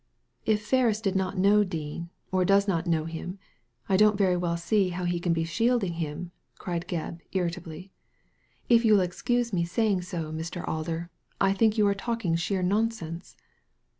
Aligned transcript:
"If 0.47 0.65
Ferris 0.65 0.99
did 0.99 1.15
not 1.15 1.37
know 1.37 1.63
Dean, 1.63 2.09
or 2.31 2.43
does 2.43 2.67
not 2.67 2.87
know 2.87 3.05
him, 3.05 3.37
I 3.87 3.97
don't 3.97 4.17
very 4.17 4.35
well 4.35 4.57
see 4.57 4.89
how 4.89 5.03
he 5.03 5.19
can 5.19 5.31
be 5.31 5.43
shielding 5.43 5.93
him!" 5.93 6.31
cried 6.57 6.87
Gebb, 6.87 7.19
irritably. 7.33 7.91
*' 8.29 8.35
If 8.67 8.83
you 8.83 8.93
will 8.93 9.01
excuse 9.01 9.53
me 9.53 9.63
saying 9.63 10.01
so, 10.01 10.31
Mr. 10.31 10.67
Alder, 10.67 11.11
I 11.39 11.53
think 11.53 11.77
you 11.77 11.85
are 11.85 11.93
talking 11.93 12.35
sheer 12.35 12.63
nonsense." 12.63 13.37